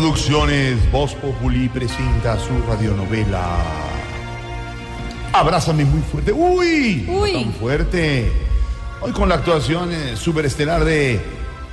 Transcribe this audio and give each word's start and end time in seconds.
Producciones 0.00 0.90
Voz 0.90 1.12
Populi 1.12 1.68
presenta 1.68 2.38
su 2.38 2.58
radionovela. 2.66 3.58
Abrázame 5.30 5.84
muy 5.84 6.00
fuerte. 6.00 6.32
¡Uy! 6.32 7.06
Uy. 7.06 7.32
Tan 7.34 7.52
fuerte. 7.52 8.32
Hoy 9.02 9.12
con 9.12 9.28
la 9.28 9.34
actuación 9.34 9.92
eh, 9.92 10.16
superestelar 10.16 10.86
de 10.86 11.20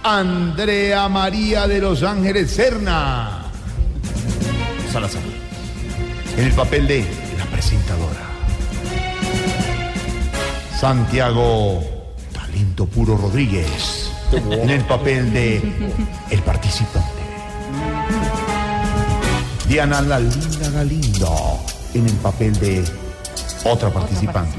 Andrea 0.04 1.08
María 1.08 1.70
de 1.70 1.80
Los 1.80 2.04
Ángeles 2.04 2.52
Serna. 2.52 3.46
Salazar. 4.92 5.22
En 6.36 6.44
el 6.44 6.52
papel 6.52 6.86
de 6.86 7.06
la 7.38 7.46
presentadora. 7.46 8.28
Santiago 10.78 11.82
Talento 12.34 12.88
Puro 12.88 13.16
Rodríguez. 13.16 14.12
En 14.52 14.70
el 14.70 14.84
papel 14.84 15.32
de 15.32 15.62
el 16.30 16.42
participante. 16.42 17.17
Diana 19.68 20.02
La 20.02 20.20
Linda 20.20 20.70
Galindo 20.72 21.60
en 21.94 22.06
el 22.06 22.14
papel 22.16 22.58
de 22.60 22.86
otra 23.66 23.92
participante. 23.92 24.58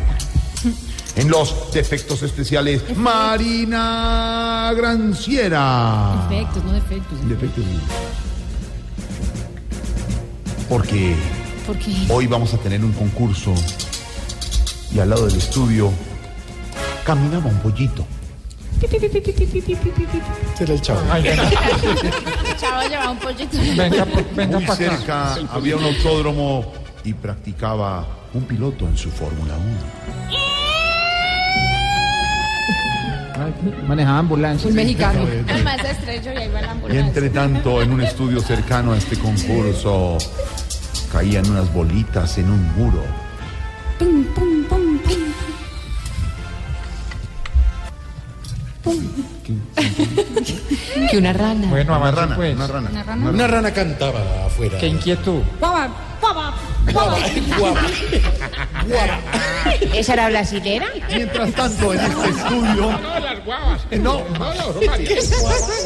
En 1.17 1.31
los 1.31 1.73
defectos 1.73 2.23
especiales, 2.23 2.83
Marina 2.97 4.73
Granciera. 4.77 6.27
Defectos, 6.29 6.65
no 6.65 6.73
defectos. 6.73 7.29
Defectos. 7.29 7.65
Porque 10.69 11.17
Porque 11.67 11.95
hoy 12.11 12.27
vamos 12.27 12.53
a 12.53 12.59
tener 12.59 12.85
un 12.85 12.93
concurso 12.93 13.55
y 14.95 14.99
al 15.01 15.11
lado 15.11 15.27
del 15.27 15.37
estudio 15.37 15.91
caminaba 17.05 17.47
un 17.47 17.59
pollito. 17.59 18.07
Era 20.61 20.73
el 20.75 20.81
chavo. 20.81 21.01
Chava 22.59 22.89
llevaba 22.89 23.11
un 23.11 23.19
pollito. 23.19 23.59
Venga, 23.77 24.05
pues, 24.07 24.37
venga 24.37 24.57
Muy 24.59 24.65
acá. 24.65 24.77
cerca 24.77 25.35
había 25.53 25.77
un 25.77 25.85
autódromo 25.85 26.73
y 27.05 27.13
practicaba 27.15 28.07
un 28.35 28.43
piloto 28.45 28.87
en 28.87 28.97
su 28.97 29.11
Fórmula 29.11 29.55
1. 29.57 30.39
Manejaba 33.87 34.19
ambulancia. 34.19 34.69
Un 34.69 34.75
mexicano. 34.77 35.21
Además 35.49 35.79
estrecho 35.85 36.33
y 36.33 36.37
ahí 36.37 36.49
va 36.49 36.61
la 36.61 36.67
Y 36.67 36.71
ambulancia. 36.71 37.07
entre 37.07 37.31
tanto, 37.31 37.83
en 37.83 37.93
un 37.93 38.01
estudio 38.03 38.41
cercano 38.41 38.93
a 38.93 38.99
este 38.99 39.17
concurso, 39.17 40.19
caían 41.13 41.49
unas 41.51 41.73
bolitas 41.73 42.37
en 42.39 42.51
un 42.51 42.75
muro. 42.75 43.03
Pum, 43.99 44.25
pum, 44.35 44.65
pum, 44.69 44.88
Que 51.11 51.17
una 51.19 51.33
rana. 51.33 51.67
Bueno, 51.69 51.97
Una 51.97 51.97
avance 52.09 52.21
rana, 52.21 52.37
pues. 52.37 52.55
una 52.57 52.67
rana. 52.67 52.91
¿Una 52.91 53.03
rana? 53.03 53.31
Una 53.31 53.47
rana 53.47 53.71
cantaba 53.73 54.21
afuera. 54.47 54.79
Qué 54.79 54.87
inquietud. 54.89 55.41
Guava, 55.59 55.89
guava, 56.21 56.55
Guava, 56.93 57.17
guava. 57.59 57.81
guava. 58.89 59.19
¿Esa 59.95 60.13
era 60.15 60.29
brasilera? 60.29 60.87
Mientras 61.15 61.53
tanto, 61.53 61.93
en 61.95 62.01
este 62.01 62.29
estudio, 62.31 62.91
Eh, 63.91 63.99
no, 63.99 64.23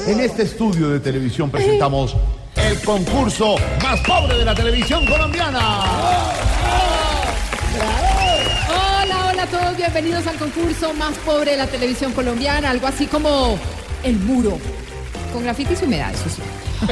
en 0.06 0.20
este 0.20 0.42
estudio 0.42 0.88
de 0.90 1.00
televisión 1.00 1.50
presentamos 1.50 2.16
el 2.56 2.80
concurso 2.82 3.56
más 3.82 4.00
pobre 4.00 4.38
de 4.38 4.44
la 4.44 4.54
televisión 4.54 5.06
colombiana. 5.06 5.80
Todos, 9.52 9.76
bienvenidos 9.76 10.26
al 10.26 10.36
concurso 10.36 10.94
más 10.94 11.12
pobre 11.18 11.50
de 11.50 11.56
la 11.58 11.66
televisión 11.66 12.12
colombiana, 12.12 12.70
algo 12.70 12.86
así 12.86 13.06
como 13.06 13.58
El 14.02 14.16
Muro, 14.16 14.58
con 15.30 15.44
grafitis 15.44 15.82
y 15.82 15.84
humedad, 15.84 16.10
eso 16.14 16.24
sí. 16.30 16.40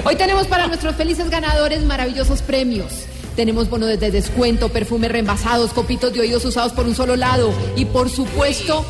Hoy 0.05 0.14
tenemos 0.16 0.47
para 0.47 0.66
nuestros 0.66 0.94
felices 0.94 1.31
ganadores 1.31 1.83
maravillosos 1.84 2.42
premios. 2.42 3.06
Tenemos 3.34 3.71
bonos 3.71 3.88
de 3.88 4.10
descuento, 4.10 4.69
perfumes 4.69 5.10
reembasados, 5.10 5.72
copitos 5.72 6.12
de 6.12 6.21
oídos 6.21 6.44
usados 6.44 6.72
por 6.72 6.84
un 6.84 6.94
solo 6.94 7.16
lado 7.16 7.50
y 7.76 7.87
por 7.87 8.10
supuesto 8.10 8.84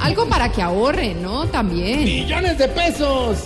algo 0.00 0.28
para 0.28 0.52
que 0.52 0.62
ahorren, 0.62 1.20
¿no? 1.20 1.46
También. 1.48 2.04
Millones 2.04 2.58
de 2.58 2.68
pesos. 2.68 3.38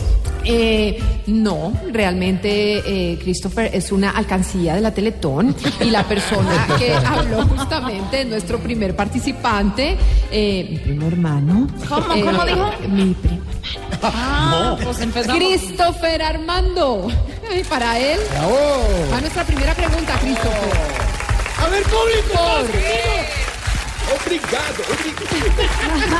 Eh, 0.44 0.98
no, 1.26 1.72
realmente 1.92 2.78
eh, 3.12 3.18
Christopher 3.22 3.70
es 3.74 3.92
una 3.92 4.10
alcancía 4.10 4.74
de 4.74 4.80
la 4.80 4.92
Teletón 4.92 5.54
y 5.80 5.90
la 5.90 6.04
persona 6.04 6.66
que 6.78 6.94
habló 7.06 7.42
justamente 7.46 8.22
es 8.22 8.26
nuestro 8.26 8.58
primer 8.58 8.96
participante, 8.96 9.96
eh, 10.30 10.66
mi 10.70 10.78
primo 10.78 11.06
hermano. 11.08 11.68
¿Cómo? 11.88 12.14
Eh, 12.14 12.24
¿Cómo 12.24 12.44
dijo? 12.44 12.70
Mi 12.88 13.14
primo 13.14 13.40
Ah, 14.02 14.76
pues 14.82 15.00
empezamos. 15.00 15.36
Christopher 15.38 16.22
Armando. 16.22 17.08
Y 17.52 17.64
para 17.64 17.98
él 17.98 18.20
¡Bravo! 18.30 18.56
va 19.12 19.20
nuestra 19.20 19.42
primera 19.44 19.74
pregunta, 19.74 20.16
Christopher. 20.20 20.70
A 21.58 21.68
ver, 21.68 21.82
público. 21.82 22.38
Obrigado, 24.24 24.82
obrigado. 24.94 26.10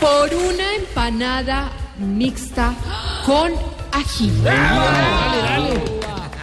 Por 0.00 0.34
una 0.34 0.74
empanada 0.74 1.70
mixta 1.98 2.74
con 3.26 3.52
ají. 3.92 4.30
Dale, 4.42 5.42
dale. 5.42 5.82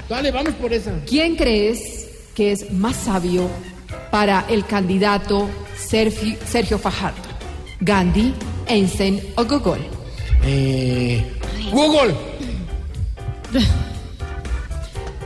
Dale, 0.09 0.31
vamos 0.31 0.53
por 0.55 0.71
esa. 0.71 0.91
¿Quién 1.07 1.35
crees 1.35 2.07
que 2.35 2.51
es 2.51 2.71
más 2.71 2.95
sabio 2.95 3.49
para 4.11 4.45
el 4.49 4.65
candidato 4.65 5.49
Sergio, 5.77 6.37
Sergio 6.47 6.77
Fajardo? 6.77 7.21
¿Gandhi, 7.79 8.33
Einstein 8.67 9.21
o 9.35 9.45
Gogol? 9.45 9.79
Eh, 10.43 11.23
Google. 11.71 12.15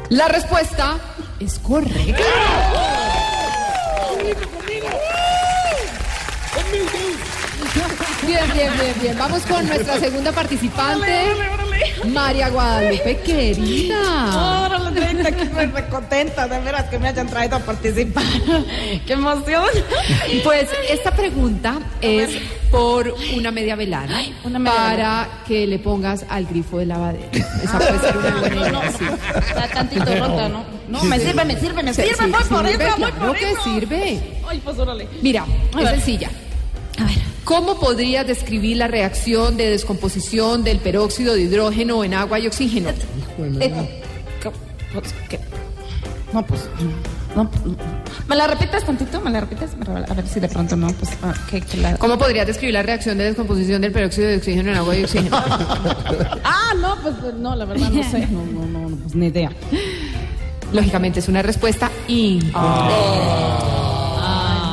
La 0.10 0.28
respuesta 0.28 0.98
es 1.40 1.60
correcta. 1.60 2.99
Bien, 8.30 8.54
bien, 8.54 8.72
bien, 8.80 8.94
bien. 9.02 9.18
Vamos 9.18 9.42
con 9.44 9.66
nuestra 9.68 10.00
segunda 10.00 10.32
participante, 10.32 11.26
María 12.14 12.50
Guadalupe, 12.50 13.18
querida. 13.26 14.32
Ahora 14.32 14.78
le 14.92 15.02
estoy 15.02 15.26
aquí 15.26 15.50
muy 15.52 15.66
recontenta, 15.66 16.48
de 16.48 16.60
veras 16.60 16.84
que 16.90 17.00
me 17.00 17.08
hayan 17.08 17.28
traído 17.28 17.56
a 17.56 17.60
participar. 17.60 18.24
¡Qué 19.08 19.14
emoción! 19.14 19.64
Pues 20.44 20.70
esta 20.90 21.12
pregunta 21.12 21.80
es 22.02 22.38
por 22.70 23.16
una 23.36 23.50
media 23.50 23.76
velada 23.76 24.22
una 24.44 24.60
media 24.60 24.78
para 24.78 25.28
que 25.48 25.66
le 25.66 25.80
pongas 25.80 26.24
al 26.30 26.46
grifo 26.46 26.78
de 26.78 26.86
lavadero. 26.86 27.26
Esa 27.64 27.80
puede 27.80 28.00
ser 28.00 28.16
una 28.18 28.30
buena 28.42 28.56
idea. 28.70 28.92
sí. 28.92 29.06
Está 29.40 29.68
tantito 29.70 30.06
rota, 30.06 30.50
¿no? 30.50 30.66
No, 30.88 31.04
me 31.04 31.20
sirve, 31.20 31.46
me 31.46 31.60
sirve, 31.60 31.82
me 31.82 31.94
sirve, 31.96 32.10
Sí, 32.10 32.16
voy 32.32 32.44
por 32.44 32.68
sirve, 32.68 32.86
eso, 32.88 32.96
voy 33.00 33.12
claro 33.12 33.28
por 33.28 33.38
que 33.38 33.52
eso. 33.52 33.64
sirve. 33.64 34.20
Ay, 34.48 34.62
pues 34.64 34.78
órale. 34.78 35.08
Mira, 35.24 35.46
A 35.74 35.80
es 35.80 35.86
ver. 35.86 35.96
sencilla. 35.96 36.30
A 37.00 37.04
ver. 37.06 37.29
¿Cómo 37.50 37.80
podrías 37.80 38.28
describir 38.28 38.78
la 38.78 38.88
reacción 38.88 39.58
de 39.58 39.72
descomposición 39.72 40.64
del 40.64 40.78
peróxido 40.78 41.34
de 41.34 41.42
hidrógeno 41.42 42.04
en 42.04 42.14
agua 42.14 42.38
y 42.38 42.46
oxígeno? 42.46 42.90
Eh, 43.60 44.02
¿qué- 44.40 44.52
pues? 44.94 45.14
No, 46.32 46.46
pues. 46.46 46.70
No, 47.36 47.50
pues, 47.50 47.64
¿Me 48.28 48.36
la 48.36 48.46
repites 48.46 48.86
tantito? 48.86 49.20
¿Me 49.22 49.32
la 49.32 49.42
repites? 49.42 49.72
A 50.08 50.14
ver 50.14 50.28
si 50.28 50.40
de 50.40 50.48
pronto 50.48 50.76
no, 50.76 50.90
pues. 50.94 51.10
ah, 51.24 51.34
que, 51.50 51.60
que 51.62 51.78
la... 51.78 51.98
¿Cómo 51.98 52.20
podrías 52.20 52.46
describir 52.46 52.76
la 52.76 52.84
reacción 52.84 53.18
de 53.18 53.24
descomposición 53.24 53.82
del 53.82 53.94
peróxido 53.94 54.28
de 54.28 54.38
oxígeno 54.38 54.70
en 54.70 54.78
agua 54.78 54.96
y 54.96 55.04
oxígeno? 55.06 55.36
Ah, 56.44 56.76
no, 56.80 56.98
pues 57.02 57.16
no, 57.40 57.56
la 57.56 57.66
verdad 57.66 57.90
no 57.90 58.04
sé. 58.12 58.28
No, 58.28 58.46
no, 58.46 58.66
no, 58.68 58.90
no, 58.90 58.96
pues 58.98 59.16
ni 59.16 59.26
idea. 59.26 59.52
Lógicamente 60.72 61.20
es 61.20 61.28
una 61.28 61.42
respuesta 61.42 61.90
incorrecta. 62.08 63.69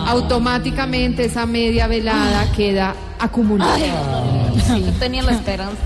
Automáticamente 0.06 1.25
esa 1.25 1.47
media 1.47 1.87
velada 1.87 2.50
queda 2.53 2.94
acumulada. 3.19 3.77
Yo 4.79 4.93
tenía 4.99 5.23
la 5.23 5.32
esperanza. 5.32 5.76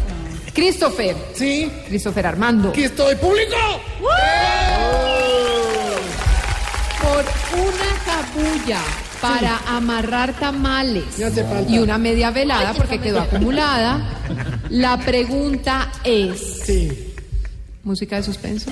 Christopher, 0.54 1.16
Sí, 1.34 1.70
Christopher 1.88 2.26
Armando, 2.26 2.70
aquí 2.70 2.82
estoy, 2.84 3.14
público. 3.16 3.54
por 7.00 7.24
una 7.58 7.94
cabulla 8.04 8.80
para 9.20 9.58
amarrar 9.68 10.32
tamales 10.34 11.04
Me 11.18 11.24
hace 11.26 11.44
falta. 11.44 11.70
y 11.70 11.78
una 11.78 11.98
media 11.98 12.30
velada 12.30 12.72
porque 12.74 12.98
quedó 13.00 13.20
acumulada, 13.20 14.00
la 14.70 14.98
pregunta 14.98 15.92
es, 16.04 16.62
Sí. 16.64 17.14
¿música 17.84 18.16
de 18.16 18.22
suspenso? 18.22 18.70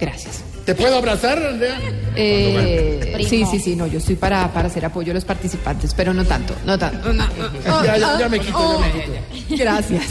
Gracias. 0.00 0.42
¿Te 0.68 0.74
puedo 0.74 0.98
abrazar, 0.98 1.38
Andrea? 1.42 1.80
Eh, 2.14 3.24
sí, 3.26 3.42
sí, 3.50 3.58
sí, 3.58 3.74
no, 3.74 3.86
yo 3.86 3.96
estoy 4.00 4.16
para, 4.16 4.52
para 4.52 4.68
hacer 4.68 4.84
apoyo 4.84 5.12
a 5.12 5.14
los 5.14 5.24
participantes, 5.24 5.94
pero 5.94 6.12
no 6.12 6.26
tanto, 6.26 6.54
no 6.66 6.78
tanto. 6.78 7.10
no, 7.10 7.24
no. 7.26 7.84
Ya, 7.86 7.96
ya, 7.96 8.18
ya 8.18 8.28
me 8.28 8.38
quito, 8.38 8.78
ya 8.78 8.86
me 8.86 8.92
quito. 9.46 9.56
Gracias. 9.64 10.04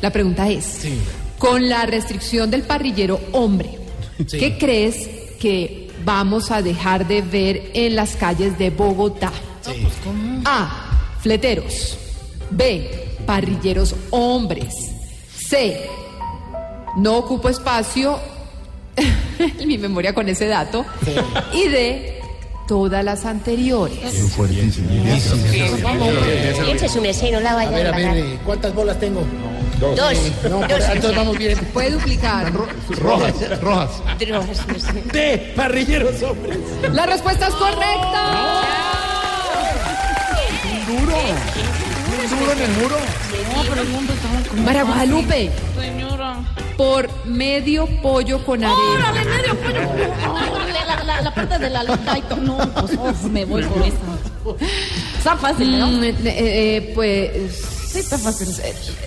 La 0.00 0.10
pregunta 0.10 0.48
es, 0.48 0.64
Sí. 0.64 0.98
con 1.38 1.68
la 1.68 1.86
restricción 1.86 2.50
del 2.50 2.62
parrillero 2.62 3.20
hombre, 3.30 3.78
Sí. 4.26 4.38
¿qué 4.40 4.58
crees 4.58 5.08
que 5.38 5.88
vamos 6.04 6.50
a 6.50 6.60
dejar 6.60 7.06
de 7.06 7.22
ver 7.22 7.70
en 7.74 7.94
las 7.94 8.16
calles 8.16 8.58
de 8.58 8.70
Bogotá? 8.70 9.30
Sí. 9.60 9.86
A. 10.44 11.14
Fleteros. 11.20 11.96
B. 12.50 12.90
Parrilleros 13.24 13.94
hombres. 14.10 14.74
C. 15.48 15.86
no 16.96 17.18
ocupo 17.18 17.48
espacio 17.48 18.18
mi 19.66 19.78
memoria 19.78 20.14
con 20.14 20.28
ese 20.28 20.46
dato. 20.46 20.84
Y 21.52 21.68
D, 21.68 22.20
todas 22.68 23.04
las 23.04 23.24
anteriores. 23.24 23.98
Fuertísimo. 24.34 24.88
Merced, 27.02 27.32
no 27.32 27.40
la 27.40 27.50
A 27.52 27.54
vaya 27.54 27.70
ver, 27.70 27.86
a 27.86 27.90
a 27.90 27.96
ver, 27.96 28.06
pagar. 28.06 28.16
eh, 28.16 28.38
¿cuántas 28.44 28.74
bolas 28.74 28.98
tengo? 29.00 29.22
Dos. 29.80 29.96
No, 30.44 30.58
Dos. 30.60 30.68
pues, 30.68 30.88
entonces 30.88 31.16
vamos 31.16 31.36
bien. 31.38 31.58
Puede 31.72 31.90
duplicar. 31.90 32.52
Rojas, 32.52 33.60
rojas. 33.60 33.90
De 35.12 35.52
parrilleros 35.56 36.22
hombres. 36.22 36.58
La 36.92 37.06
respuesta 37.06 37.48
es 37.48 37.54
correcta. 37.54 38.62
Duro. 40.86 41.16
Duro 42.30 42.52
en 42.52 42.60
el 42.60 42.70
muro. 42.78 42.96
María 44.64 44.84
Guadalupe, 44.84 45.50
Señora. 45.78 46.11
Por 46.76 47.08
medio 47.24 47.86
pollo 48.02 48.44
con 48.44 48.62
arena. 48.64 49.10
¡Órale, 49.10 49.24
medio 49.24 49.54
pollo! 49.60 49.80
¡Órale, 50.54 50.72
la, 50.86 51.04
la, 51.04 51.20
la 51.22 51.34
parte 51.34 51.58
de 51.58 51.70
la 51.70 51.82
litaito! 51.84 52.36
No, 52.36 52.56
pues 52.74 52.92
uf, 52.98 53.22
me 53.24 53.44
voy 53.44 53.62
por 53.64 53.82
esa. 53.82 53.96
Está 55.18 55.36
fácil, 55.36 55.78
¿no? 55.78 55.88
Mm, 55.88 56.04
eh, 56.04 56.14
eh, 56.26 56.92
pues 56.94 57.81
Sí, 57.92 57.98
está 57.98 58.16
fácil. 58.18 58.48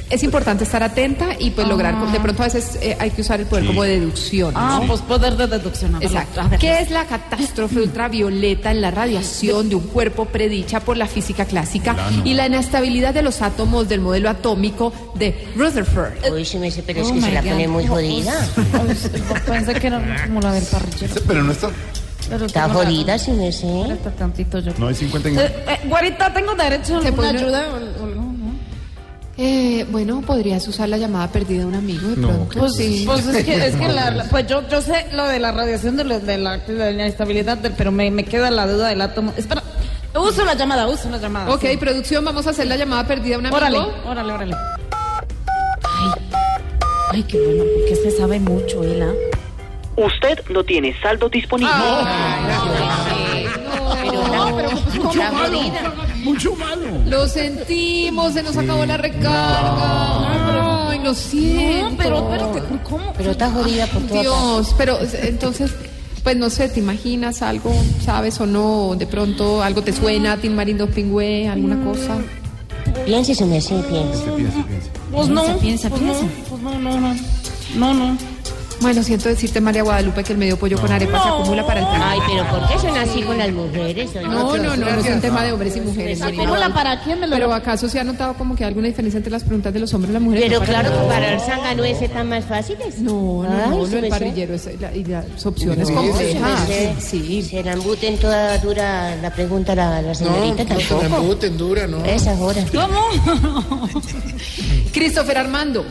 es 0.10 0.24
importante 0.24 0.64
estar 0.64 0.84
atenta 0.84 1.30
y 1.40 1.50
pues 1.52 1.68
lograr, 1.68 1.96
de 2.12 2.20
pronto 2.20 2.44
a 2.44 2.46
veces 2.46 2.78
eh, 2.82 2.96
hay 3.00 3.10
que 3.12 3.22
usar 3.22 3.40
el 3.40 3.48
poder 3.48 3.66
como 3.66 3.84
deducción. 3.84 4.54
Ah, 4.56 4.82
pues 4.88 5.02
poder 5.02 5.36
de 5.38 5.48
deducción. 5.48 5.96
Exacto. 6.02 6.42
¿Qué 6.60 6.80
es 6.82 6.92
la 6.92 7.06
catástrofe 7.06 7.80
ultravioleta 7.82 8.72
en 8.72 8.82
la 8.82 8.92
radiación 8.92 9.70
de 9.70 9.76
un 9.76 9.88
cuerpo 9.88 10.26
predicha 10.26 10.80
por 10.82 10.98
la 10.98 11.08
física 11.08 11.46
clásica 11.46 11.96
y 12.24 12.34
la 12.36 12.46
inestabilidad 12.48 13.14
de 13.14 13.24
los 13.24 13.42
átomos 13.42 13.90
del 13.90 14.02
modelo 14.02 14.30
atómico 14.30 14.94
de 15.16 15.48
Rutherford? 15.56 16.14
Uy, 16.32 16.46
sí 16.46 16.58
me 16.60 16.70
sé, 16.70 16.84
pero 16.84 17.02
es 17.02 17.08
Oh 17.08 17.14
que 17.14 17.22
se 17.22 17.32
la 17.32 17.42
God. 17.42 17.50
pone 17.50 17.68
muy 17.68 17.88
jodida. 17.88 18.34
Pensé 19.46 19.74
que 19.76 19.88
era 19.88 20.26
como 20.28 20.42
la 20.42 20.52
del 20.54 20.64
parrillero. 20.66 21.16
Pero 21.28 21.44
no 21.44 21.52
está. 21.52 21.70
Pero 22.28 22.46
Está 22.48 22.68
jodida, 22.70 23.20
sí 23.20 23.30
me 23.34 23.52
sé. 23.52 23.68
razón. 23.68 23.92
Está 23.92 24.10
tantito 24.10 24.58
yo. 24.58 24.72
No 24.80 24.88
hay 24.88 24.96
50 24.96 25.30
en. 25.30 25.38
Eh, 25.40 25.42
eh, 25.46 25.80
güerita, 25.86 26.34
¿tengo 26.34 26.56
derecho 26.56 26.98
a 26.98 27.02
¿Se 27.04 27.12
puede- 27.12 27.30
ayuda? 27.38 27.66
No? 29.38 29.44
¿No? 29.44 29.50
Eh, 29.50 29.86
bueno, 29.92 30.22
podrías 30.22 30.66
usar 30.68 30.88
la 30.90 30.98
llamada 30.98 31.28
perdida 31.30 31.60
de 31.60 31.66
un 31.66 31.76
amigo 31.76 32.08
de 32.08 32.16
pronto. 32.16 32.60
Pues, 32.60 32.76
sí. 32.76 33.04
pues 33.06 33.26
es 33.28 33.44
que, 33.44 33.68
es 33.68 33.76
que 33.76 33.88
la, 33.90 34.12
la- 34.12 34.24
pues 34.30 34.48
yo, 34.48 34.68
yo 34.70 34.82
sé 34.82 35.08
lo 35.12 35.28
de 35.28 35.40
la 35.40 35.52
radiación, 35.52 35.98
de, 35.98 36.04
lo- 36.06 36.20
de 36.20 36.38
la, 36.38 36.58
de 36.60 36.74
la 36.74 36.92
inestabilidad, 36.92 37.58
del- 37.58 37.74
pero 37.74 37.92
me, 37.92 38.10
me 38.12 38.24
queda 38.24 38.50
la 38.50 38.66
duda 38.66 38.88
del 38.90 39.02
átomo. 39.02 39.34
Espera, 39.36 39.62
uso 40.18 40.46
la 40.46 40.54
llamada, 40.54 40.88
uso 40.88 41.10
la 41.10 41.18
llamada. 41.18 41.54
Ok, 41.54 41.66
sí. 41.72 41.78
producción, 41.78 42.24
vamos 42.24 42.48
a 42.48 42.52
hacer 42.52 42.68
la 42.68 42.78
llamada 42.78 43.06
perdida 43.06 43.34
de 43.34 43.40
un 43.40 43.46
amigo. 43.48 43.58
Órale, 43.58 43.78
órale, 44.08 44.32
órale. 44.34 44.56
Ay, 45.84 46.12
ay, 47.12 47.24
qué 47.24 47.38
bueno, 47.40 47.64
porque 47.78 47.96
se 47.98 48.12
sabe 48.18 48.40
mucho, 48.40 48.84
¿eh? 48.84 48.94
Ela. 48.94 49.12
Usted 49.98 50.40
no 50.50 50.64
tiene 50.64 50.94
saldo 51.02 51.30
disponible. 51.30 51.72
No, 51.74 52.02
¿cómo? 54.98 55.12
está 55.12 55.30
jodida. 55.32 55.94
Mucho 56.24 56.56
malo. 56.56 56.86
Lo 57.08 57.28
sentimos, 57.28 58.34
se 58.34 58.44
nos 58.44 58.58
acabó 58.58 58.86
la 58.86 58.98
recarga. 58.98 60.90
Ay, 60.90 61.00
lo 61.04 61.14
siento. 61.14 61.90
No, 61.92 61.98
pero, 61.98 62.28
pero, 62.30 62.52
¿qué- 62.54 62.62
¿cómo? 62.90 63.14
Pero 63.18 63.32
está 63.32 63.50
jodida 63.52 63.88
por 63.88 64.02
partes. 64.04 64.22
Dios, 64.22 64.76
pero 64.78 64.98
entonces, 65.24 65.72
pues 66.24 66.36
no 66.38 66.50
sé, 66.50 66.70
¿te 66.70 66.80
imaginas 66.80 67.42
algo, 67.42 67.72
sabes 68.04 68.40
o 68.42 68.46
no? 68.46 68.96
De 68.98 69.06
pronto 69.08 69.62
algo 69.62 69.82
te 69.84 69.94
suena, 69.94 70.38
Tim 70.38 70.54
Marindo 70.56 70.88
Pingüe, 70.88 71.48
alguna 71.48 71.84
cosa. 71.84 72.16
Piense 73.06 73.36
su 73.36 73.46
merced, 73.46 73.82
piense. 73.86 74.24
Piense, 74.36 74.64
piense. 74.64 74.90
Pues 75.12 75.30
no, 75.30 75.44
piensa, 75.58 75.90
pues 75.90 76.02
piensa. 76.02 76.26
pues 76.50 76.62
no, 76.62 76.80
no, 76.80 77.00
no. 77.00 77.16
No, 77.76 77.94
no. 77.94 78.18
Bueno, 78.82 79.02
siento 79.04 79.30
decirte, 79.30 79.62
María 79.62 79.84
Guadalupe, 79.84 80.24
que 80.24 80.34
el 80.34 80.38
medio 80.40 80.58
pollo 80.58 80.80
con 80.80 80.92
arepa 80.92 81.22
se 81.24 81.30
acumula 81.30 81.66
para 81.66 81.80
el 81.80 81.86
trabajo. 81.88 82.06
Ay, 82.12 82.20
pero 82.28 82.50
¿por 82.50 82.68
qué 82.68 82.80
son 82.80 82.98
así 82.98 83.22
con 83.24 83.38
las 83.38 83.52
mujeres? 83.52 84.10
No, 84.16 84.58
no, 84.58 84.58
no, 84.58 84.76
no 84.76 84.88
es 84.90 85.10
un 85.10 85.22
tema 85.22 85.44
de 85.44 85.52
hombres 85.54 85.76
y 85.78 85.82
mujeres. 85.82 86.18
Sí, 86.18 86.24
María 86.24 86.40
¿Cómo 86.42 86.56
la 86.56 86.68
Guadalupe. 86.68 86.76
para 86.80 87.04
quién 87.04 87.20
me 87.20 87.28
lo 87.28 87.36
Pero 87.36 87.54
acaso 87.54 87.90
se 87.90 88.00
ha 88.00 88.04
notado 88.04 88.34
como 88.36 88.56
que 88.56 88.64
hay 88.64 88.68
alguna 88.70 88.88
diferencia 88.88 89.18
entre 89.18 89.32
las 89.32 89.44
preguntas 89.44 89.74
de 89.74 89.80
los 89.80 89.94
hombres 89.94 90.10
y 90.12 90.14
las 90.14 90.22
mujeres. 90.22 90.46
Pero 90.48 90.62
claro, 90.62 90.90
el 91.26 91.40
zángano 91.40 91.84
ese 91.84 92.10
tan 92.10 92.30
más 92.30 92.46
fáciles. 92.46 93.00
No, 93.00 93.44
no, 93.44 93.68
no, 93.70 93.86
del 93.88 94.02
merced. 94.02 94.10
parrillero 94.10 94.54
es 94.56 94.70
la- 94.80 94.94
y 94.96 95.04
las 95.06 95.46
opciones 95.46 95.90
complejas. 95.90 96.68
Sí. 97.00 97.42
Se 97.42 97.64
la 97.64 97.74
embuten 97.74 98.18
toda 98.18 98.58
dura 98.60 99.16
la 99.22 99.32
pregunta 99.32 99.74
la, 99.74 100.02
la 100.02 100.10
No, 100.10 100.16
señorita 100.16 100.64
no 100.64 100.70
te 100.70 100.84
la 100.84 100.90
tampoco. 100.90 101.16
embuten 101.22 101.58
dura, 101.58 101.88
¿no? 101.88 102.04
Esa 102.06 102.34
hora. 102.34 102.64
¿Cómo? 102.72 104.02
Christopher 104.94 105.38
Armando, 105.38 105.86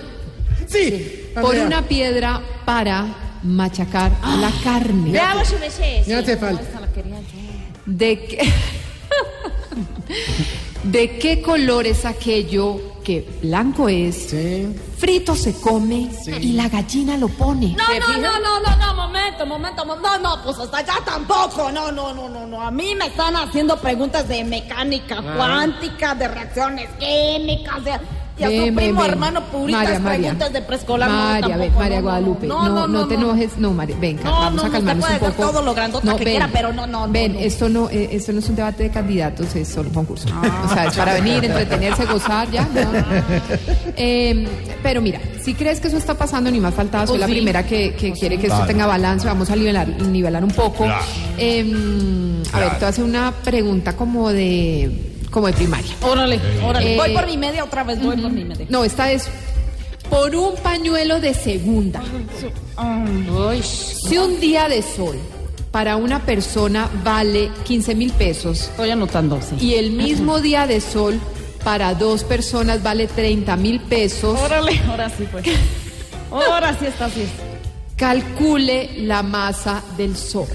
Sí. 0.67 1.31
por 1.35 1.45
Andrea, 1.47 1.67
una 1.67 1.83
piedra 1.83 2.41
para 2.65 3.07
machacar 3.43 4.11
la 4.41 4.51
carne. 4.63 5.11
Bravo, 5.11 5.45
su 5.45 5.59
merced. 5.59 6.07
Me 6.07 6.15
hace 6.15 6.37
falta. 6.37 6.63
¿De 7.87 8.25
qué, 8.27 8.39
¿De 10.85 11.19
qué 11.19 11.41
color 11.43 11.87
es 11.87 12.05
aquello 12.05 12.95
que 13.03 13.27
blanco 13.43 13.89
es, 13.89 14.31
Sí. 14.31 14.75
frito 14.99 15.35
se 15.37 15.55
come 15.61 16.09
y 16.41 16.53
la 16.53 16.69
gallina 16.69 17.17
lo 17.17 17.29
pone? 17.29 17.75
No, 17.77 17.85
no, 18.01 18.19
no, 18.19 18.39
no, 18.41 18.61
no, 18.61 18.77
no, 18.77 18.95
momento, 18.95 19.47
momento, 19.47 19.85
mo- 19.85 19.97
no, 19.97 20.19
no, 20.19 20.43
pues 20.43 20.59
hasta 20.59 20.79
allá 20.79 20.95
tampoco, 21.05 21.71
no, 21.73 21.91
no, 21.93 22.13
no, 22.15 22.29
no, 22.29 22.47
no, 22.47 22.63
a 22.63 22.71
mí 22.71 22.95
me 22.95 23.07
están 23.07 23.37
haciendo 23.37 23.79
preguntas 23.79 24.27
de 24.29 24.45
mecánica 24.45 25.21
cuántica, 25.37 26.15
de 26.15 26.29
reacciones 26.29 26.89
químicas, 26.99 27.85
de... 27.85 27.93
Y 28.37 28.43
a 28.43 28.49
Ven, 28.49 28.61
ven, 28.65 28.75
primo 28.75 29.03
ven. 29.03 29.11
hermano 29.13 29.41
puritas 29.45 29.83
María, 29.85 29.99
María. 30.01 30.21
preguntas 30.31 30.53
de 30.53 30.63
preescolar. 30.63 31.09
no, 31.09 31.17
María, 31.17 31.41
tampoco, 31.41 31.61
ven, 31.61 31.73
María 31.79 31.89
no, 31.89 32.03
no, 32.03 32.03
Guadalupe, 32.03 32.47
no, 32.49 32.69
no, 32.69 32.87
no, 32.89 33.07
te 33.07 33.15
enojes, 33.15 33.59
no, 33.59 33.73
María, 33.73 33.97
venga, 34.01 34.25
No, 34.25 34.31
vamos 34.33 34.55
no, 34.55 34.63
a 34.63 34.67
no, 34.67 34.73
calmarnos 34.73 35.11
un 35.11 35.19
poco. 35.19 35.33
todo 35.33 35.63
lo 35.63 35.75
grandota 35.75 36.17
que 36.17 36.25
quiera, 36.25 36.51
pero 36.53 36.73
no, 36.73 36.85
no, 36.87 37.07
no, 37.07 37.13
Ven, 37.13 37.35
no. 37.35 37.39
esto 37.39 37.69
no, 37.69 37.89
eh, 37.91 38.09
esto 38.11 38.33
no 38.33 38.41
es 38.41 38.49
un 38.49 38.57
debate 38.57 38.83
de 38.83 38.91
candidatos, 38.91 39.55
es 39.55 39.69
solo 39.69 39.89
un 39.89 39.95
concurso. 39.95 40.27
O 40.65 40.69
sea, 40.75 40.87
es 40.87 40.97
para 40.97 41.15
venir, 41.15 41.45
entretenerse, 41.45 42.05
gozar, 42.07 42.51
ya. 42.51 42.63
no. 42.75 42.81
Eh, 43.97 44.47
pero 44.83 45.01
mira, 45.01 45.21
si 45.43 45.55
crees 45.55 45.81
que 45.81 45.89
eso 45.89 45.97
está 45.99 46.15
pasando, 46.15 46.51
ni 46.51 46.59
más 46.61 46.75
faltaba, 46.75 47.07
soy 47.07 47.19
la 47.19 47.27
sí. 47.27 47.33
primera 47.35 47.65
que, 47.65 47.95
que 47.95 48.13
quiere 48.13 48.39
que 48.39 48.49
esto 48.49 48.67
tenga 48.67 48.87
balance, 48.87 49.27
vamos 49.27 49.49
a 49.51 49.57
nivelar, 49.57 49.87
nivelar 49.89 50.43
un 50.45 50.51
poco. 50.51 50.85
Claro. 50.85 51.05
Eh, 51.39 52.43
a 52.53 52.59
ver, 52.61 52.69
te 52.71 52.77
voy 52.79 52.85
a 52.85 52.89
hacer 52.89 53.05
una 53.05 53.33
pregunta 53.45 53.95
como 53.95 54.31
de, 54.31 55.14
como 55.35 55.49
de 55.49 55.53
primaria. 55.53 55.93
Órale, 56.03 56.41
órale, 56.63 56.95
Eh, 56.95 56.97
voy 56.97 57.13
por 57.13 57.27
mi 57.27 57.37
media 57.37 57.65
otra 57.65 57.83
vez, 57.83 58.01
voy 58.01 58.17
por 58.17 58.31
mi 58.31 58.45
media. 58.45 58.67
No, 58.71 58.85
esta 58.85 59.11
es 59.11 59.29
por 60.09 60.33
un 60.37 60.55
pañuelo 60.55 61.19
de 61.19 61.35
segunda. 61.35 62.01
Si 63.61 64.17
un 64.17 64.39
día 64.39 64.69
de 64.69 64.81
sol 64.81 65.19
para 65.73 65.97
una 65.97 66.21
persona 66.25 66.89
vale 67.03 67.51
15 67.65 67.97
mil 67.97 68.13
pesos 68.13 68.61
Estoy 68.61 68.91
anotando, 68.91 69.41
sí. 69.43 69.57
y 69.67 69.75
el 69.75 69.91
mismo 69.91 70.41
día 70.41 70.69
de 70.69 70.81
sol 70.81 71.19
para 71.65 71.95
dos 71.95 72.23
personas 72.23 72.81
vale 72.85 73.09
30 73.09 73.57
mil 73.57 73.81
pesos, 73.81 74.39
Órale, 74.39 74.81
ahora 74.89 75.11
sí, 75.11 75.27
pues. 75.33 75.45
Ahora 76.31 76.77
sí 76.79 76.87
está 76.87 77.07
así. 77.07 77.27
Calcule 77.97 78.91
la 78.99 79.23
masa 79.23 79.83
del 79.97 80.17
sol. 80.17 80.47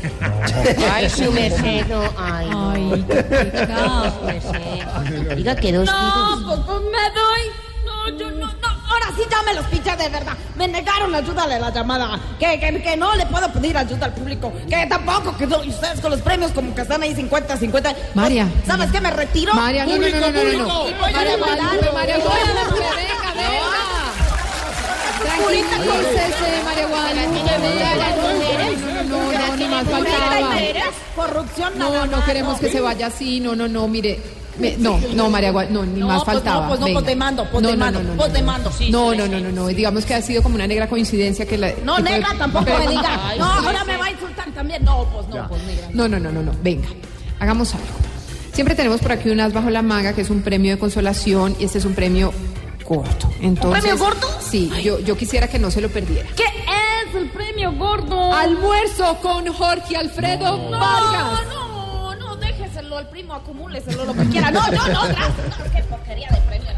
ay, 0.94 1.10
su 1.10 1.32
merced, 1.32 1.86
no, 1.88 2.02
ay, 2.18 2.50
no. 2.50 2.72
Ay, 2.72 3.06
qué 3.08 3.24
pecado. 3.24 4.14
Su 4.20 4.26
merced. 4.26 5.36
Diga 5.38 5.56
que 5.56 5.72
dos 5.74 5.86
No, 5.86 6.36
tiros. 6.38 6.60
pues, 6.66 6.82
me 6.82 7.10
doy. 7.20 7.52
No, 7.86 8.18
yo 8.18 8.32
no, 8.32 8.46
no. 8.48 8.68
Ahora 8.90 9.06
sí 9.16 9.22
ya 9.30 9.42
me 9.44 9.54
los 9.54 9.66
pinché 9.68 9.96
de 9.96 10.10
verdad. 10.10 10.34
Me 10.56 10.68
negaron 10.68 11.14
ayuda 11.16 11.48
de 11.48 11.60
la 11.60 11.70
llamada. 11.72 12.20
Que, 12.40 12.60
que, 12.60 12.82
que 12.82 12.98
no 12.98 13.16
le 13.16 13.26
puedo 13.28 13.52
pedir 13.54 13.78
ayuda 13.78 14.08
al 14.08 14.14
público. 14.14 14.52
Que 14.68 14.86
tampoco, 14.88 15.36
que 15.38 15.48
no. 15.48 15.64
Y 15.64 15.70
ustedes 15.70 16.02
con 16.02 16.12
los 16.12 16.22
premios 16.22 16.52
como 16.52 16.74
que 16.76 16.82
están 16.82 17.02
ahí 17.04 17.16
50, 17.16 17.56
50. 17.58 17.96
María. 18.16 18.48
¿Sabes 18.66 18.92
qué? 18.92 19.00
Me 19.00 19.12
retiro. 19.12 19.54
María, 19.54 19.86
no, 19.86 19.96
no, 19.98 19.98
no, 19.98 20.10
no, 20.10 20.20
no, 20.20 20.30
no, 20.32 20.86
María 21.00 21.38
María 21.38 21.38
Y 21.38 21.38
voy 21.40 21.50
a 21.50 21.56
Guadalupe, 21.62 21.86
demandar. 21.86 22.96
venga, 22.96 23.34
venga. 23.36 23.36
Tranquilícese, 23.36 23.36
María 23.36 23.99
Guadalupe, 26.90 27.58
venga. 27.62 27.96
No, 28.16 29.04
no, 29.04 29.32
no, 29.32 29.48
no, 29.48 29.56
ni 29.58 29.66
más 29.68 29.86
faltaba. 29.88 30.56
Corrupción 31.16 31.74
No, 31.78 32.06
no 32.06 32.26
queremos 32.26 32.60
que 32.60 32.70
se 32.72 32.82
vaya 32.82 33.08
así, 33.08 33.40
no, 33.40 33.56
no, 33.56 33.68
no, 33.68 33.88
mire. 33.88 34.20
me- 34.58 34.76
no, 34.78 35.00
no, 35.16 35.30
María 35.30 35.52
Gua- 35.54 35.70
no, 35.70 35.86
ni 35.86 36.00
No, 36.02 36.08
más 36.08 36.24
pues 36.24 36.36
no, 36.38 36.42
faltaba. 36.42 36.68
pues 36.68 36.80
no, 36.82 36.86
pues 36.88 36.96
venga. 36.96 37.08
te 37.08 37.16
mando, 37.16 37.46
pues 37.50 37.64
no, 37.64 37.70
te 37.70 37.78
no, 37.78 37.86
mando, 37.86 38.04
no, 38.04 38.10
no, 38.10 38.16
pues 38.18 38.28
no, 38.30 38.34
te 38.34 38.40
no. 38.42 38.46
mando, 38.48 38.72
sí, 38.72 38.90
No, 38.92 39.12
sí, 39.12 39.18
no, 39.18 39.24
sí, 39.26 39.30
no, 39.32 39.40
no, 39.40 39.52
no, 39.52 39.68
digamos 39.68 40.06
que 40.06 40.14
ha 40.16 40.22
sido 40.22 40.44
como 40.44 40.56
una 40.56 40.68
negra 40.68 40.88
coincidencia 40.90 41.46
que 41.46 41.58
la... 41.58 41.72
No, 41.84 41.96
que- 41.98 42.04
negra 42.04 42.30
tampoco 42.38 42.66
pero- 42.66 42.80
me 42.80 42.88
diga. 42.90 43.36
No, 43.38 43.46
ahora 43.46 43.84
me 43.86 43.96
va 43.98 44.06
a 44.06 44.12
insultar 44.12 44.52
también. 44.52 44.84
No, 44.84 45.06
pues 45.14 45.28
no, 45.30 45.48
pues 45.48 45.64
negra. 45.64 45.88
No, 45.94 46.08
no, 46.10 46.20
no, 46.20 46.32
no, 46.32 46.42
no, 46.44 46.52
venga, 46.62 46.88
hagamos 47.40 47.74
algo. 47.74 47.86
Siempre 48.54 48.76
tenemos 48.76 49.00
por 49.00 49.14
aquí 49.14 49.30
un 49.30 49.40
as 49.40 49.54
bajo 49.54 49.70
la 49.70 49.82
manga, 49.82 50.12
que 50.14 50.22
es 50.22 50.30
un 50.30 50.42
premio 50.42 50.72
de 50.74 50.80
consolación, 50.80 51.56
y 51.60 51.64
este 51.66 51.78
es 51.78 51.86
un 51.86 51.94
premio 51.94 52.34
corto. 52.90 53.30
Entonces, 53.40 53.84
premio 53.84 54.04
corto? 54.04 54.28
Sí, 54.42 54.72
yo, 54.84 55.00
yo 55.00 55.16
quisiera 55.16 55.48
que 55.48 55.60
no 55.60 55.70
se 55.70 55.80
lo 55.80 55.90
perdiera. 55.90 56.28
¿Qué 56.36 56.44
es 56.44 57.16
el 57.16 57.30
premio 57.30 57.72
gordo? 57.74 58.34
Almuerzo 58.34 59.16
con 59.22 59.46
Jorge 59.54 59.96
Alfredo 59.96 60.70
Vargas. 60.72 61.46
No, 61.54 62.16
no, 62.16 62.16
no, 62.16 62.36
déjeselo 62.38 62.98
al 62.98 63.08
primo, 63.10 63.36
acumúleselo 63.36 64.06
lo 64.06 64.14
que 64.16 64.26
quiera. 64.26 64.50
No, 64.50 64.66
yo 64.66 64.78
no, 64.78 65.08
gracias. 65.08 65.60
No, 65.60 65.72
qué 65.72 65.84
porquería 65.84 66.30
de 66.30 66.42
premio. 66.42 66.72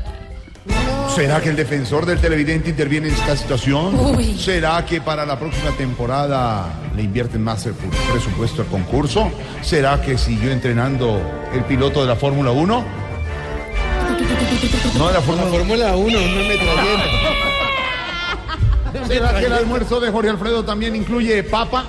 no. 0.66 1.10
¿Será 1.16 1.42
que 1.42 1.50
el 1.50 1.56
defensor 1.56 2.06
del 2.06 2.20
televidente 2.20 2.70
interviene 2.70 3.08
en 3.08 3.14
esta 3.14 3.36
situación? 3.38 3.98
Uy. 4.00 4.38
¿Será 4.38 4.86
que 4.86 5.00
para 5.02 5.26
la 5.26 5.40
próxima 5.40 5.72
temporada 5.72 6.68
le 6.96 7.04
invierten 7.04 7.42
más 7.42 7.66
el 7.66 7.74
presupuesto 7.74 8.62
al 8.62 8.68
concurso? 8.68 9.32
¿Será 9.62 10.02
que 10.02 10.18
siguió 10.18 10.52
entrenando 10.52 11.22
el 11.54 11.64
piloto 11.64 12.02
de 12.02 12.08
la 12.08 12.16
Fórmula 12.16 12.52
1? 12.52 13.11
No 14.98 15.08
de 15.08 15.14
la 15.14 15.22
Fórmula 15.22 15.48
1. 15.48 15.58
Fórmula 15.58 15.96
1, 15.96 16.18
una 16.20 16.48
metralleta. 16.48 17.04
¿Será 19.08 19.40
que 19.40 19.46
el 19.46 19.54
almuerzo 19.54 20.00
de 20.00 20.12
Jorge 20.12 20.30
Alfredo 20.30 20.64
también 20.64 20.96
incluye 20.96 21.44
papa? 21.44 21.86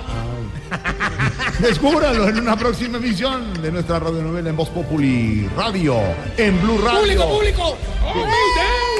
Descúbralo 1.59 2.27
en 2.29 2.39
una 2.39 2.55
próxima 2.57 2.97
emisión 2.97 3.61
de 3.61 3.71
nuestra 3.71 3.99
radionovela 3.99 4.49
en 4.49 4.55
Voz 4.57 4.69
Populi 4.69 5.47
Radio, 5.55 5.97
en 6.37 6.59
Blue 6.61 6.79
Radio. 6.83 6.99
¡Público, 6.99 7.27
público! 7.27 7.77
¡Oh, 8.05 8.13
de! 8.15 8.99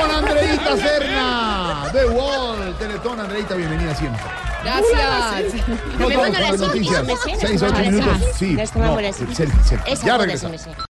Con 0.00 0.10
Andreita 0.10 0.76
Serna, 0.76 1.88
The 1.92 2.06
Wall, 2.06 2.76
Teletón. 2.78 3.20
Andreita, 3.20 3.54
bienvenida 3.54 3.94
siempre. 3.94 4.22
Gracias. 4.62 5.54
No, 5.98 6.08
sé, 6.08 6.16
Seis, 6.16 6.40
las 6.40 6.52
ocho 6.52 6.66
noticias. 6.66 7.06
minutos. 7.92 8.18
Sí, 8.38 8.54
Las 8.54 8.74
no, 8.76 8.96